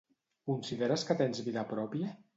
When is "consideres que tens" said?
0.51-1.45